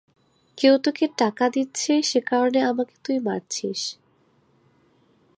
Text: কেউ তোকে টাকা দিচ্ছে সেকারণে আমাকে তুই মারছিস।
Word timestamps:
কেউ 0.57 0.73
তোকে 0.77 1.05
টাকা 1.17 1.45
দিচ্ছে 1.49 1.91
সেকারণে 2.01 2.61
আমাকে 2.61 2.95
তুই 3.05 3.17
মারছিস। 3.19 3.81